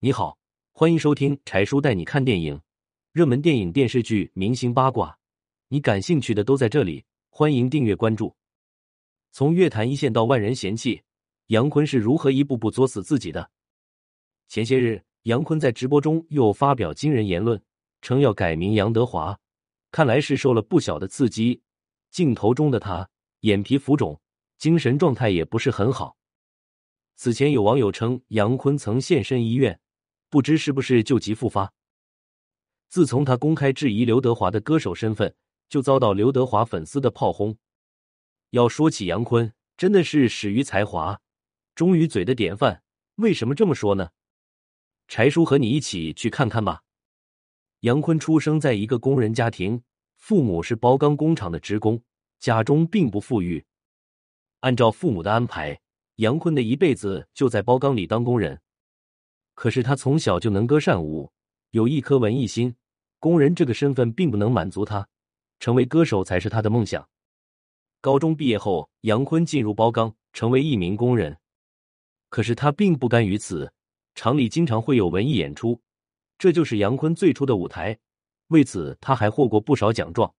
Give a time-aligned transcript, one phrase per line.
[0.00, 0.38] 你好，
[0.70, 2.60] 欢迎收听柴叔带你看电影，
[3.10, 5.18] 热门电影、电视剧、明星八卦，
[5.66, 7.04] 你感兴趣的都在这里。
[7.30, 8.32] 欢迎订阅关注。
[9.32, 11.02] 从乐坛一线到万人嫌弃，
[11.48, 13.50] 杨坤是如何一步步作死自己的？
[14.46, 17.60] 前些日，杨坤在直播中又发表惊人言论，
[18.00, 19.36] 称要改名杨德华，
[19.90, 21.60] 看来是受了不小的刺激。
[22.12, 23.10] 镜头中的他
[23.40, 24.20] 眼皮浮肿，
[24.58, 26.16] 精神状态也不是很好。
[27.16, 29.80] 此前有网友称杨坤曾现身医院，
[30.30, 31.72] 不知是不是旧疾复发。
[32.88, 35.34] 自从他公开质疑刘德华的歌手身份，
[35.68, 37.56] 就遭到刘德华粉丝的炮轰。
[38.50, 41.20] 要说起杨坤，真的是始于才华，
[41.74, 42.82] 忠于嘴的典范。
[43.16, 44.10] 为什么这么说呢？
[45.06, 46.82] 柴叔和你一起去看看吧。
[47.80, 49.82] 杨坤出生在一个工人家庭，
[50.16, 52.02] 父母是包钢工厂的职工，
[52.38, 53.64] 家中并不富裕。
[54.60, 55.80] 按照父母的安排。
[56.16, 58.60] 杨坤的一辈子就在包钢里当工人，
[59.58, 61.32] 可是他从小就能歌善舞，
[61.72, 62.76] 有一颗文艺心。
[63.18, 65.08] 工人这个身份并不能满足他，
[65.58, 67.08] 成为歌手才是他的梦想。
[68.00, 71.36] 高中毕业后，杨坤进入包钢，成为一名工人。
[72.28, 73.72] 可是他并不甘于此，
[74.14, 75.80] 厂里经常会有文艺演出，
[76.38, 77.98] 这就是杨坤最初的舞台。
[78.50, 80.32] 为此，他还获过不少奖状。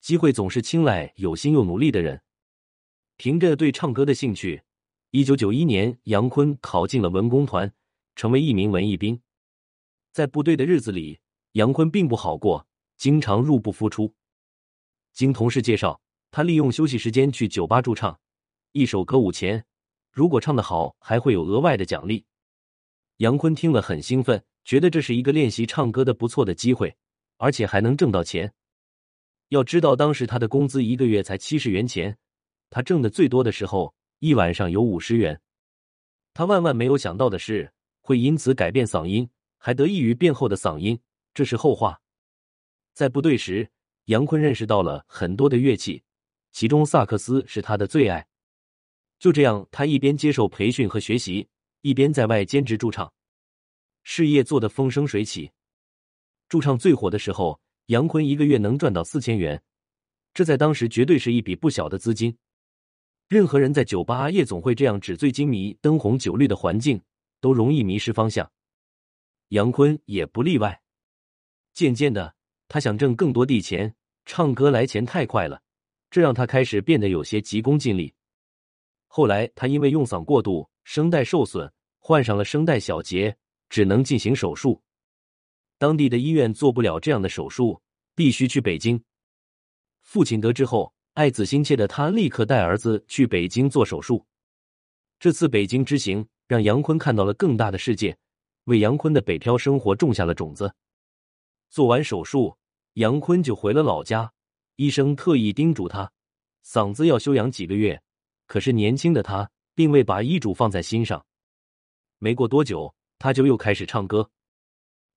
[0.00, 2.22] 机会总是青睐有心又努力的人。
[3.16, 4.62] 凭着对唱歌的兴趣。
[5.10, 7.74] 一九九一年，杨坤考进了文工团，
[8.20, 9.18] 成为一名文艺兵。
[10.12, 11.18] 在部队的日子里，
[11.52, 12.66] 杨坤并不好过，
[12.98, 14.14] 经常入不敷出。
[15.14, 15.98] 经同事介绍，
[16.30, 18.20] 他利用休息时间去酒吧驻唱，
[18.72, 19.64] 一首歌五钱，
[20.12, 22.26] 如果唱得好，还会有额外的奖励。
[23.16, 26.94] 杨坤听了很兴奋，觉得这是一个练习唱歌的不错的机会，
[27.38, 28.52] 而且还能挣到钱。
[29.48, 32.18] 要知道，当时他的工资一个月才七十元钱，
[32.68, 33.94] 他挣的最多的时候。
[34.18, 35.40] 一晚上有五十元，
[36.34, 37.72] 他万万没有想到的是，
[38.10, 40.98] 会因此改变嗓音，还得益于变厚的嗓音，
[41.32, 42.00] 这是后话。
[42.92, 43.70] 在部队时，
[44.06, 46.02] 杨坤认识到了很多的乐器，
[46.50, 48.26] 其中萨克斯是他的最爱。
[49.20, 51.46] 就这样，他一边接受培训和学习，
[51.82, 53.12] 一边在外兼职驻唱，
[54.02, 55.52] 事业做得风生水起。
[56.48, 59.62] 驻唱最火的时候，杨坤一个月能赚到四千元，
[60.34, 62.36] 这在当时绝对是一笔不小的资金。
[63.28, 67.00] 任何人在酒吧夜总会这样纸醉金迷、灯红酒绿的环境，
[67.40, 68.50] 都容易迷失方向。
[69.48, 70.80] 杨坤也不例外。
[71.72, 72.34] 渐渐的，
[72.68, 75.62] 他想挣更多的钱，唱歌来钱太快了，
[76.10, 78.14] 这让他开始变得有些急功近利。
[79.06, 83.36] 后来，他因为用嗓过度，声带受损，患上了声带小结，
[83.68, 84.82] 只能进行手术。
[85.78, 87.80] 当地的医院做不了这样的手术，
[88.14, 89.02] 必须去北京。
[90.02, 90.94] 父亲得知后。
[91.14, 94.24] 爱子心切的他，立刻带儿子去北京做手术。
[95.18, 98.18] 这次北京之行让杨坤看到了更大的世界，
[98.64, 100.74] 为杨坤的北漂生活种下了种子。
[101.68, 102.58] 做完手术，
[102.94, 104.32] 杨坤就回了老家。
[104.74, 106.10] 医生特意叮嘱他，
[106.66, 108.02] 嗓子要休养几个月。
[108.48, 111.24] 可是年轻的他并未把医嘱放在心上。
[112.18, 114.28] 没过多久，他就又开始唱歌。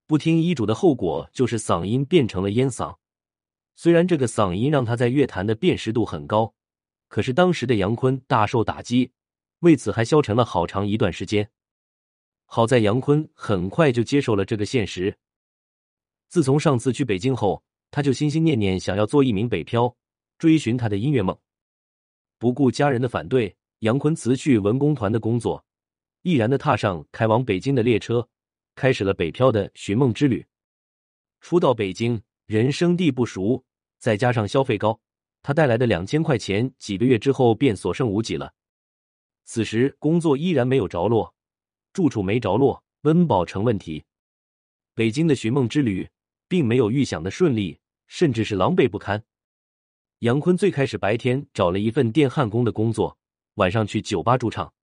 [0.06, 2.96] 不听医嘱的后果就是嗓音变成了烟嗓。
[3.76, 6.54] 虽然这个嗓音让他在乐坛的辨识度很高，
[7.08, 9.12] 可是当时的杨坤大受打击，
[9.64, 11.50] 为此还消沉了好长一段时间。
[12.46, 15.18] 好在杨坤很快就接受了这个现实。
[16.28, 19.96] 自从上次去北京后，他就心心念念想要做一名北漂，
[20.38, 21.38] 追寻他的音乐梦。
[22.38, 25.64] 不顾家人的反对，杨坤辞去文工团的工作，
[26.24, 28.28] 毅然的踏上开往北京的列车，
[28.76, 30.46] 开始了北漂的寻梦之旅。
[31.42, 32.22] 初到北京。
[32.46, 33.64] 人生地不熟，
[34.00, 35.00] 再加上消费高，
[35.42, 38.54] 他带来的两千块钱几个月之后便所剩无几了。
[39.46, 41.34] 此时工作依然没有着落，
[41.92, 44.04] 住处没着落，温饱成问题。
[44.94, 46.10] 北京的寻梦之旅
[46.48, 49.24] 并没有预想的顺利，甚至是狼狈不堪。
[50.20, 53.18] 杨坤最开始白天找了一份电焊工的工作，
[53.56, 54.74] 晚上去酒吧驻唱。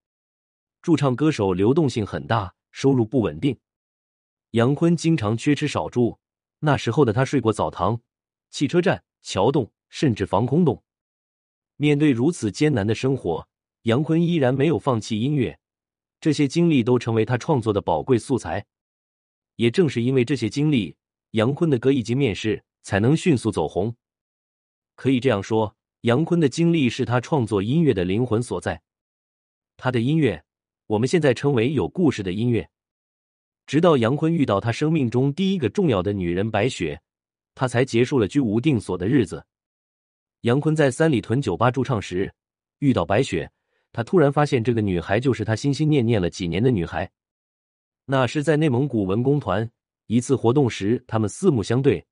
[0.82, 3.58] 驻唱歌手流动性很大，收入不稳定。
[4.50, 6.18] 杨坤经常缺吃少住。
[6.62, 8.02] 那时候的他睡过澡堂、
[8.50, 10.82] 汽车站、桥洞，甚至防空洞。
[11.76, 13.48] 面对如此艰难的生活，
[13.82, 15.58] 杨坤依然没有放弃音乐。
[16.20, 18.64] 这些经历都成为他创作的宝贵素材。
[19.56, 20.94] 也正是因为这些经历，
[21.32, 23.94] 杨坤的歌一经面世，才能迅速走红。
[24.96, 28.82] 可以这样说，杨坤的经历是他创作音乐的灵魂所在。
[29.76, 30.42] 他的音乐，
[30.86, 32.68] 我们现在称为有故事的音乐。
[33.66, 37.00] 直到杨坤遇到他生命中第一个重要的女人白雪，
[37.54, 39.42] 他才结束了居无定所的日子。
[40.42, 42.30] 杨坤在三里屯酒吧驻唱时
[42.78, 43.50] 遇到白雪，
[43.92, 47.10] 他突然发现这个女孩就是他心心念念了几年的女孩。
[48.04, 49.70] 那是在内蒙古文工团
[50.06, 52.04] 一次活动时，他们四目相对，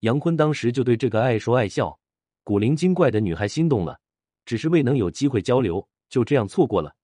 [0.00, 1.98] 杨坤当时就对这个爱说爱笑、
[2.42, 3.98] 古灵精怪的女孩心动了，
[4.44, 6.94] 只是未能有机会交流，就这样错过了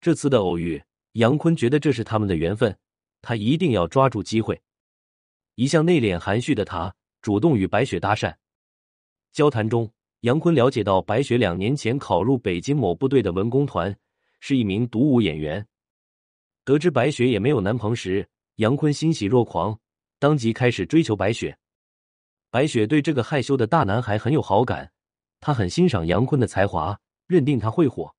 [0.00, 0.82] 这次的偶遇。
[1.12, 2.76] 杨坤觉得这是他们的缘分，
[3.22, 4.60] 他一定要抓住机会。
[5.54, 6.92] 一向内敛含蓄的他，
[7.22, 8.34] 主动与白雪搭讪。
[9.32, 9.88] 交谈中，
[10.24, 13.94] 杨坤了解到白雪两年前考入北京某部队的文工团，
[14.40, 15.66] 是一名独舞演员。
[16.64, 19.78] 得知白雪也没有男朋友时，杨坤欣喜若狂，
[20.18, 21.54] 当即开始追求白雪。
[22.50, 24.90] 白雪对这个害羞的大男孩很有好感，
[25.40, 28.10] 他很欣赏杨坤的才华，认定他会火。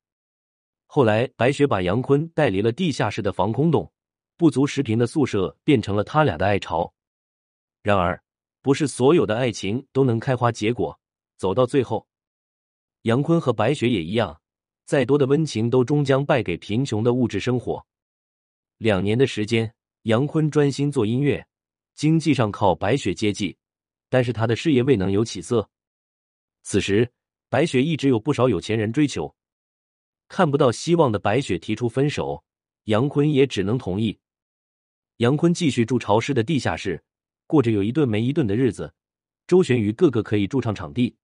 [0.86, 3.92] 后来，白雪把杨坤带离了地下室的防空洞，
[4.38, 6.94] 不足十平的宿舍变成了他俩的爱巢。
[7.82, 8.22] 然而，
[8.62, 11.00] 不是所有的爱情都能开花结果，
[11.38, 12.08] 走到最后，
[13.02, 14.42] 杨坤和白雪也一样，
[14.86, 17.86] 再多的温情都终将败给贫穷的物质生活。
[18.78, 19.74] 两年的时间，
[20.04, 21.46] 杨坤专心做音乐，
[21.94, 23.58] 经济上靠白雪接济，
[24.10, 25.70] 但是他的事业未能有起色。
[26.64, 27.12] 此时，
[27.50, 29.36] 白雪一直有不少有钱人追求，
[30.28, 32.44] 看不到希望的白雪提出分手，
[32.86, 34.18] 杨坤也只能同意。
[35.18, 37.04] 杨坤继续住潮湿的地下室。
[37.48, 38.92] 过着有一顿没一顿的日子，
[39.46, 41.16] 周旋于各个可以驻唱场地。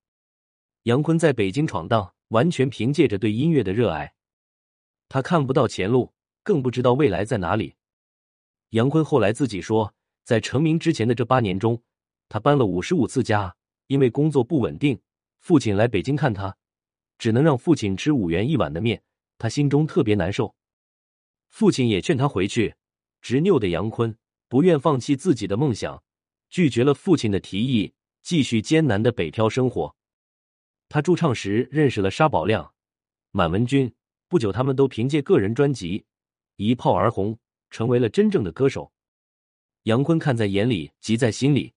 [0.84, 4.16] 杨坤在北京闯荡，完全凭借着对音乐的热爱。
[5.10, 6.12] 他看不到前路，
[6.42, 7.76] 更不知道未来在哪里。
[8.70, 9.94] 杨坤后来自己说，
[10.24, 11.84] 在成名之前的这八年中，
[12.28, 13.56] 他搬了五十五次家，
[13.86, 15.00] 因为工作不稳定，
[15.38, 16.58] 父亲来北京看他，
[17.20, 19.04] 只能让父亲吃五元一碗的面，
[19.38, 20.56] 他心中特别难受。
[21.50, 22.74] 父亲也劝他回去，
[23.22, 24.18] 执拗的杨坤
[24.48, 26.02] 不愿放弃自己的梦想。
[26.50, 27.94] 拒绝了父亲的提议，
[28.24, 29.96] 继续艰难的北漂生活。
[30.92, 32.74] 他驻唱时认识了沙宝亮、
[33.32, 33.94] 满文军，
[34.28, 36.04] 不久他们都凭借个人专辑
[36.58, 37.40] 一炮而红，
[37.70, 38.92] 成为了真正的歌手。
[39.84, 41.72] 杨坤看在眼里，急在心里。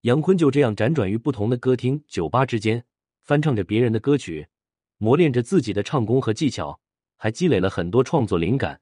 [0.00, 2.86] 杨坤就这样辗转于不同的歌厅、酒吧之间，
[3.24, 4.48] 翻唱着别人的歌曲，
[4.96, 6.80] 磨练着自己的唱功和技巧，
[7.18, 8.80] 还积累了很多创作灵感。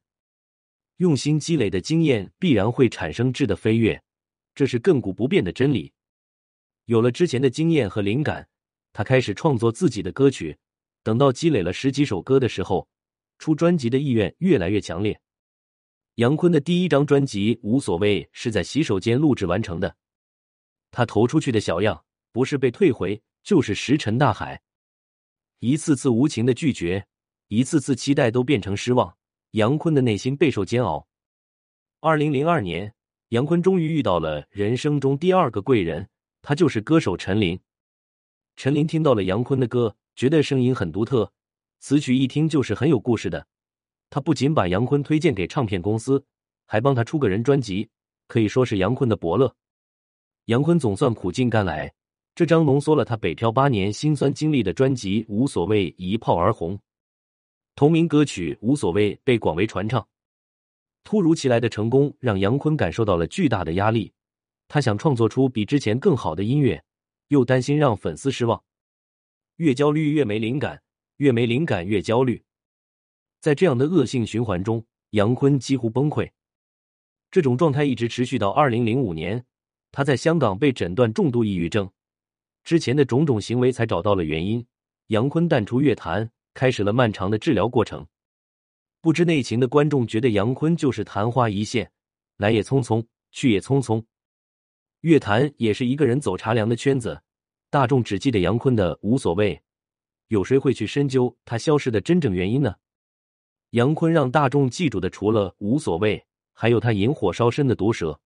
[0.98, 4.04] 用心积累的经验，必然会产生质的飞跃。
[4.54, 5.92] 这是亘古不变的真理。
[6.84, 8.48] 有了之前的经验和灵感，
[8.92, 10.58] 他开始创作自己的歌曲。
[11.02, 12.86] 等到积累了十几首歌的时候，
[13.38, 15.20] 出专辑的意愿越来越强烈。
[16.16, 19.96] 杨坤的第一张专辑《无所谓》是在洗手间录制完成的。
[20.90, 24.60] 他投出去的小样，不是被退回，就是石沉大海。
[25.58, 27.06] 一次次无情的拒绝，
[27.48, 29.16] 一次次期待都变成失望。
[29.52, 31.06] 杨坤的内心备受煎熬。
[32.00, 32.94] 二零零二年。
[33.30, 36.06] 杨坤终于遇到了人生中第二个贵人，
[36.42, 37.58] 他就是歌手陈琳。
[38.56, 41.30] 陈琳听到了杨坤的歌，觉得声音很独特，
[41.80, 43.46] 此曲一听就是很有故事的。
[44.10, 46.22] 他不仅把杨坤推荐给唱片公司，
[46.66, 47.88] 还帮他出个人专辑，
[48.28, 49.54] 可以说是杨坤的伯乐。
[50.46, 51.92] 杨坤总算苦尽甘来，
[52.34, 56.78] 这张浓缩了他北漂八年辛酸经历的专辑《无所谓》一炮而红，
[57.74, 60.06] 同名歌曲《无所谓》被广为传唱。
[61.04, 64.12] 突如其来的成功让杨坤感受到了巨大的压力，
[64.68, 66.82] 他想创作出比之前更好的音乐，
[67.32, 68.62] 又担心让粉丝失望，
[69.56, 70.82] 越焦虑越没灵感，
[71.16, 72.44] 越没灵感越焦虑，
[73.40, 76.30] 在这样的恶性循环中，杨坤几乎崩溃。
[77.30, 79.42] 这种状态一直持续到二零零五年，
[79.92, 81.90] 他在香港被诊断重度抑郁症，
[82.64, 84.66] 之前的种种行为才找到了原因。
[85.06, 88.06] 杨坤淡出乐坛，开始了漫长的治疗过程。
[89.00, 91.90] 不知内情的观众觉得杨坤就是昙花一现，
[92.36, 94.04] 来也匆匆，去也匆匆。
[95.02, 97.20] 乐坛也是一个人走茶凉的圈子，
[97.70, 99.60] 大众只记得杨坤的无所谓，
[100.28, 102.76] 有谁会去深究他消失的真正原因呢？
[103.70, 108.20] 杨坤让大众记住的除了无所谓，还有他引火烧身的毒舌。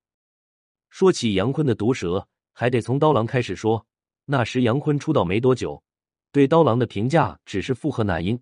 [0.90, 3.86] 说起杨坤的毒舌，还得从刀郎开始说。
[4.26, 5.82] 那时杨坤出道没多久，
[6.30, 8.38] 对刀郎的评价只是附和那英，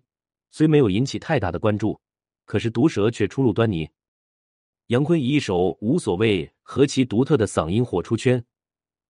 [0.51, 2.01] 虽没有引起太大的关注。
[2.43, 3.89] 可是毒舌却初露端倪。
[4.87, 8.45] 杨坤以一首无所谓和其独特的嗓音火出圈，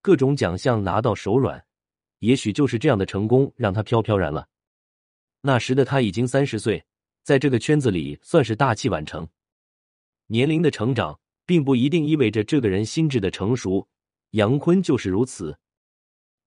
[0.01, 1.65] 各种奖项拿到手软。
[2.19, 4.47] 也许就是这样的成功让他飘飘然了。
[5.41, 6.85] 那时的他已经三十岁，
[7.23, 9.27] 在这个圈子里算是大器晚成。
[10.27, 13.85] 年龄的成长并不一定意味着这个人心智的成熟，
[14.31, 15.59] 杨坤就是如此。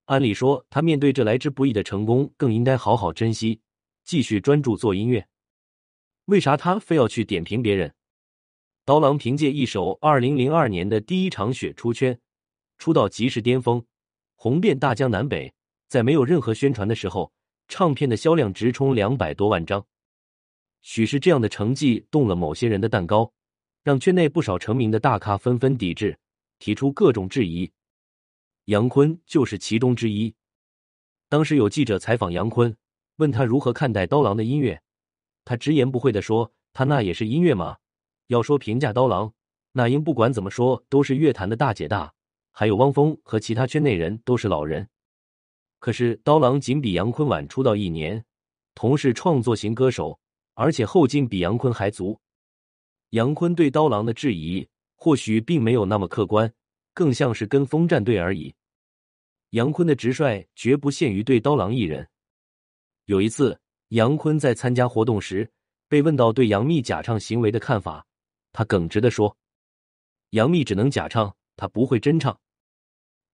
[0.07, 3.61] 按理说，他面对这来之不易的成功，更应该好好珍惜，
[4.05, 5.29] 继续专注做音乐。
[6.25, 7.95] 为啥他非要去点评别人？
[8.89, 12.19] 刀郎凭借一首二零零二年的第一场雪出圈，
[12.79, 13.85] 出道即是巅峰，
[14.35, 15.53] 红遍大江南北。
[15.89, 17.31] 在没有任何宣传的时候，
[17.69, 19.85] 唱片的销量直冲两百多万张。
[20.81, 23.31] 许是这样的成绩动了某些人的蛋糕，
[23.83, 26.19] 让圈内不少成名的大咖纷纷抵制，
[26.59, 27.71] 提出各种质疑。
[28.65, 30.35] 杨坤就是其中之一。
[31.29, 32.75] 当时有记者采访杨坤，
[33.17, 34.81] 问他如何看待刀郎的音乐，
[35.45, 37.77] 他直言不讳的说：“他那也是音乐嘛。
[38.29, 39.31] 要说评价刀郎，
[39.73, 42.13] 那英不管怎么说都是乐坛的大姐大，
[42.53, 44.89] 还有汪峰和其他圈内人都是老人。
[45.79, 48.25] 可是刀郎仅比杨坤晚出道一年，
[48.75, 50.19] 同是创作型歌手，
[50.55, 52.19] 而且后劲比杨坤还足。”
[53.11, 56.53] 杨坤对刀郎的质疑，或许并没有那么客观，
[56.93, 58.55] 更像是跟风站队而已。
[59.51, 62.07] 杨坤的直率绝不限于对刀郎一人。
[63.07, 63.59] 有一次，
[63.89, 65.51] 杨坤在参加活动时
[65.89, 68.05] 被问到对杨幂假唱行为的看法，
[68.53, 69.37] 他耿直的说
[70.31, 72.39] ：“杨幂只能假唱，她不会真唱。”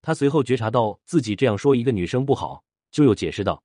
[0.03, 3.63] 他随后觉察到自己这样说一个女生不好，就又解释道：“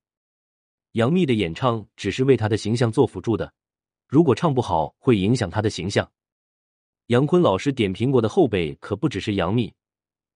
[0.92, 3.52] 杨幂的演唱只是为她的形象做辅助的。”
[4.08, 6.10] 如果唱不好，会影响她的形象。
[7.06, 9.72] 杨坤老师点评过的后辈可不只是杨幂，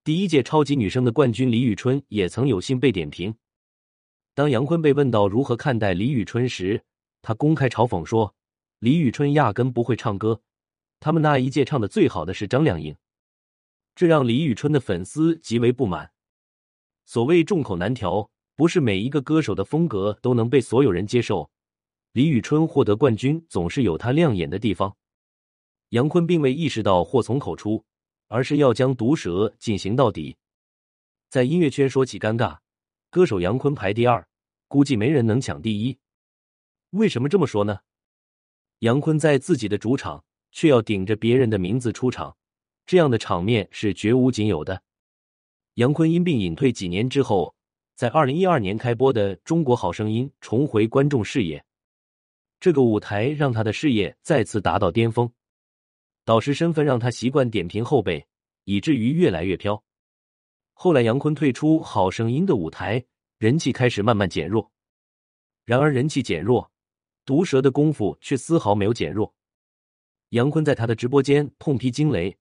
[0.05, 3.35] 第一届超级女声的冠军李宇春也曾有幸被点评。
[4.35, 6.83] 当杨坤被问到如何看待李宇春时，
[7.23, 8.35] 他公开嘲讽说
[8.79, 10.41] ：“李宇春压根不会唱歌，
[11.05, 12.97] 他们那一届唱的最好的是张靓颖。”
[13.95, 16.11] 这让李宇春的粉丝极为不满。
[17.05, 21.51] 所谓众口难调，不是每一个歌手的风格都能被所有人接受。
[22.13, 24.97] 李宇春获得冠军总是有她亮眼的地方。
[25.91, 27.85] 杨坤并未意识到祸从口出，
[28.29, 30.35] 而是要将毒舌进行到底。
[31.29, 32.61] 在音乐圈说起尴尬，
[33.11, 34.27] 歌手杨坤排第二，
[34.69, 35.99] 估计没人能抢第一。
[36.93, 37.81] 为什么这么说呢？
[38.79, 42.35] 杨坤在自己的主场却要顶着别人的名字出场，
[42.87, 44.81] 这样的场面是绝无仅有的。
[45.75, 47.53] 杨坤因病隐退几年之后，
[47.97, 51.63] 在二零一二年开播的《中国好声音》重回观众视野。
[52.61, 55.31] 这个舞台让他的事业再次达到巅峰，
[56.25, 58.25] 导师身份让他习惯点评后辈，
[58.63, 59.83] 以至于越来越飘。
[60.73, 63.05] 后来杨坤退出《好声音》的舞台，
[63.39, 64.71] 人气开始慢慢减弱。
[65.65, 66.71] 然而人气减弱，
[67.25, 69.35] 毒舌的功夫却丝毫没有减弱。
[70.35, 72.37] 杨坤在他的直播间痛批惊雷，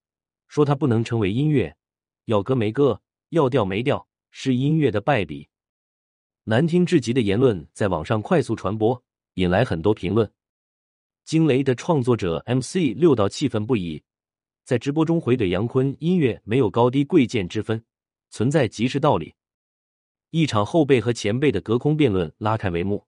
[0.48, 1.76] 说他不能成为音乐，
[2.24, 5.48] 要歌没歌，要调没调，是音乐的败笔。
[6.42, 9.00] 难听至极的言论在网上快速传播。
[9.34, 10.28] 引来很多评论。
[11.24, 14.02] 惊雷的创作者 MC 六道气愤不已，
[14.64, 17.84] 在直播中回怼杨坤：“音乐没有高低贵贱之分，
[18.30, 19.34] 存在即是道理。”
[20.30, 23.04] 一场后辈和前辈的隔空辩论拉开帷幕。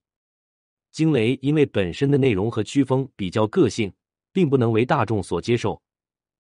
[0.93, 3.93] 惊雷因为本身的内容和曲风比较个性，
[4.37, 5.81] 并不能为大众所接受，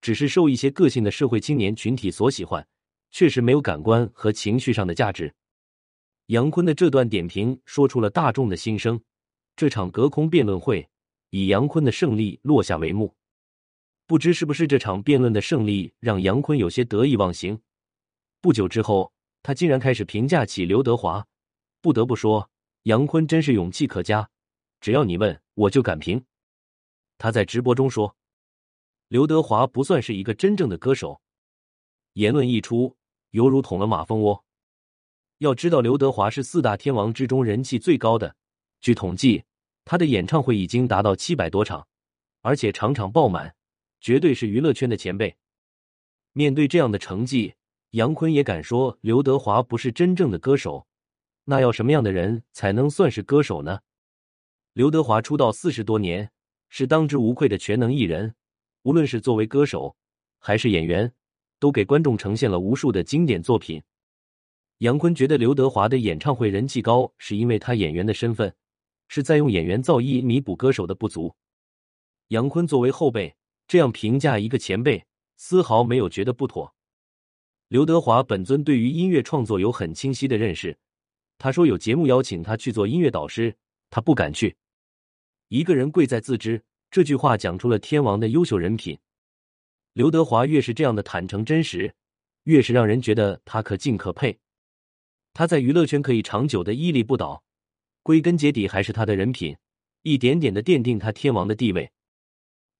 [0.03, 2.69] 只是受一些个性的社会青年群体所喜欢，
[3.11, 5.33] 确实没有感官和情绪上的价值。
[6.27, 9.01] 杨坤的这段点评说出了大众的心声。
[9.57, 10.87] 这场隔空辩论会
[11.31, 13.15] 以杨坤的胜利落下帷幕。
[14.07, 17.59] 不知是不是这场辩论的胜利让杨坤有些得意忘形。
[18.43, 19.11] 不久之后，
[19.43, 21.27] 他竟然开始评价起刘德华。
[21.81, 22.51] 不得不说，
[22.83, 24.29] 杨坤真是勇气可嘉。
[24.83, 26.23] 只要你问，我就敢评。
[27.19, 28.17] 他在直播中说
[29.09, 31.21] ：“刘德华不算是一个真正的歌手。”
[32.15, 32.97] 言论一出，
[33.31, 34.45] 犹如捅了马蜂窝。
[35.39, 38.37] 要知道，刘德华是四大天王之中人气最高的。
[38.81, 39.45] 据统计，
[39.85, 41.87] 他的演唱会已经达到七百多场，
[42.41, 43.55] 而且场场爆满，
[44.01, 45.37] 绝对是娱乐圈的前辈。
[46.33, 47.55] 面对这样的成绩，
[47.91, 50.87] 杨坤也敢说刘德华不是真正的歌手。
[51.45, 53.81] 那要什么样的人才能算是歌手呢？
[54.73, 56.33] 刘德华出道四十多年，
[56.79, 58.35] 是当之无愧的全能艺人，
[58.83, 59.97] 无论是作为歌手
[60.39, 61.11] 还是演员，
[61.59, 63.83] 都给观众呈现了无数的经典作品。
[64.81, 68.55] 杨坤觉得刘德华的演唱会人气高，是因为他演员的身份。
[69.09, 71.35] 是在用演员造诣弥补歌手的不足。
[72.29, 73.35] 杨坤作为后辈，
[73.67, 75.03] 这样评价一个前辈，
[75.39, 76.75] 丝毫没有觉得不妥。
[77.69, 80.77] 刘德华本尊对于音乐创作有很清晰的认识，
[81.39, 83.57] 他说有节目邀请他去做音乐导师，
[83.89, 84.55] 他不敢去。
[85.49, 88.99] 一个人贵在自知，这句话讲出了天王的优秀人品。
[89.93, 91.95] 刘德华越是这样的坦诚真实，
[92.45, 94.39] 越是让人觉得他可敬可佩。
[95.33, 97.45] 他在娱乐圈可以长久的屹立不倒。
[98.03, 99.57] 归根结底还是他的人品，
[100.03, 101.91] 一点点的奠定他天王的地位。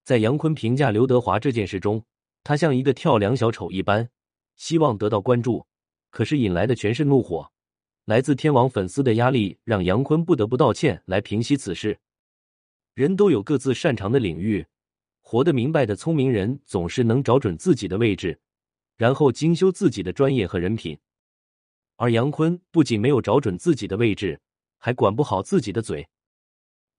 [0.03, 2.03] 在杨坤评价刘德华这件事中，
[2.43, 4.09] 他像一个跳梁小丑一般，
[4.55, 5.65] 希望得到关注，
[6.09, 7.51] 可是引来的全是怒火。
[8.05, 11.99] 来自天王粉丝的压力让杨坤不得不道歉来平息此事。
[12.97, 14.65] 人都有各自擅长的领域，
[15.21, 18.39] 活得明白的聪明人总是能找准自己的位置，
[18.95, 20.97] 然后精修自己的专业和人品。
[21.97, 24.41] 而杨坤不仅没有找准自己的位置。
[24.79, 26.07] 还管不好自己的嘴，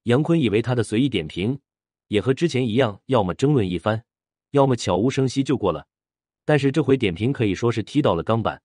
[0.05, 1.59] 杨坤以为他的随意点评
[2.07, 4.05] 也和之前一样，要么争论一番，
[4.51, 5.89] 要么悄无声息就过了。
[6.45, 8.63] 但是这回点评可以说是踢到了钢板。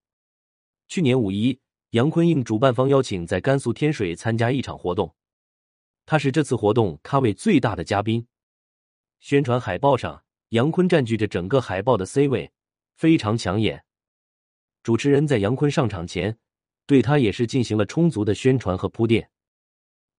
[0.87, 1.59] 去年五一，
[1.91, 5.15] 杨坤应主办方邀请，在甘肃天水参加一场活动，
[6.05, 8.27] 他是这次活动咖位最大的嘉宾。
[9.19, 12.51] 宣传海报上，杨坤占据着整个海报的 C 位，
[12.95, 13.85] 非常抢眼。
[14.83, 16.37] 主持人在杨坤上场前，
[16.85, 19.29] 对他也是进行了充足的宣传和铺垫，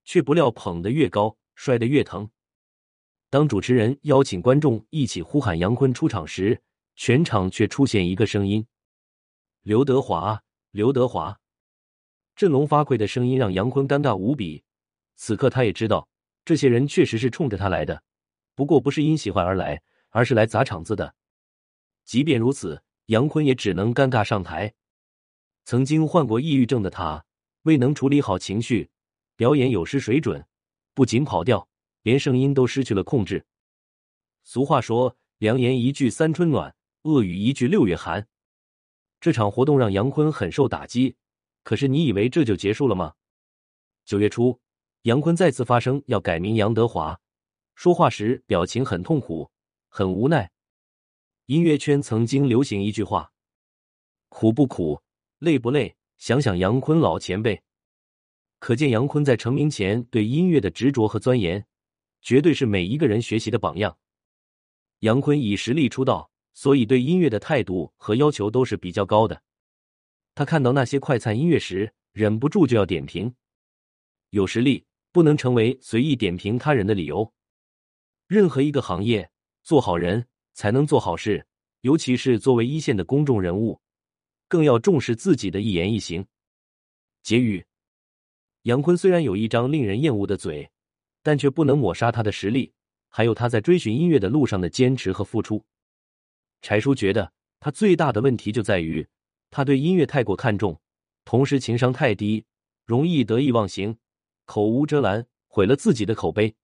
[0.03, 2.27] 却不料捧得越高，摔得越疼。
[3.29, 6.59] 当主持人邀请观众一起呼喊杨坤出场时，
[6.95, 8.65] 全场却出现一个声音
[9.61, 11.37] ：“刘德华，刘德华！”
[12.35, 14.63] 振聋发聩的声音让杨坤尴尬无比。
[15.15, 16.07] 此刻他也知道，
[16.43, 18.03] 这些人确实是冲着他来的，
[18.53, 21.15] 不过不是因喜欢而来，而是来砸场子的。
[22.03, 24.73] 即便如此，杨坤也只能尴尬上台。
[25.63, 27.25] 曾经患过抑郁症的他，
[27.63, 28.89] 未能处理好情绪，
[29.35, 30.45] 表演有失水准，
[30.93, 31.67] 不仅跑调，
[32.03, 33.45] 连声音都失去了控制。
[34.43, 38.27] 俗话说：“良言一句三春暖。”恶语一句六月寒，
[39.19, 41.15] 这场活动让杨坤很受打击。
[41.61, 43.13] 可是你以为这就结束了吗？
[44.05, 44.59] 九月初，
[45.05, 47.21] 杨坤再次发声要改名杨德华，
[47.75, 49.51] 说话时表情很痛苦，
[49.87, 50.49] 很无奈。
[51.45, 53.31] 音乐圈曾经流行一句话
[54.29, 54.99] ：“苦不苦，
[55.37, 57.61] 累不累？”想想杨坤老前辈，
[58.57, 61.63] 可见杨坤在成名前对音乐的执着和钻研，
[62.23, 63.95] 绝对是每一个人学习的榜样。
[65.01, 66.31] 杨坤以实力出道。
[66.55, 69.43] 所以，对音乐的态度和要求都是比较高的。
[70.33, 73.35] 他看到那些快餐音乐时，忍不住就要点评。
[74.29, 74.85] 有实力
[75.15, 77.33] 不能成为随意点评他人的理由。
[78.27, 79.31] 任何一个行业，
[79.63, 81.47] 做好人才能做好事，
[81.79, 83.79] 尤其是作为一线的公众人物，
[84.49, 86.27] 更要重视自己的一言一行。
[87.23, 87.65] 结语：
[88.63, 90.69] 杨坤虽然有一张令人厌恶的嘴，
[91.23, 92.73] 但却不能抹杀他的实力，
[93.07, 95.63] 还有他在追寻音乐的路上的坚持和付出。
[96.61, 97.31] 柴叔觉得
[97.61, 99.07] 他最大的问题就在于
[99.49, 100.77] 他对音乐太过看重，
[101.23, 102.43] 同时情商太低，
[102.85, 103.97] 容易得意忘形，
[104.45, 106.55] 口无遮拦，毁了自己的口碑。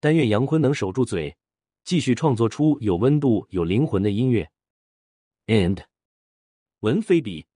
[0.00, 1.36] 但愿杨坤能守住嘴，
[1.84, 4.50] 继续创作出有温度、有灵魂的音乐。
[5.46, 5.84] And
[6.80, 7.46] 文飞笔。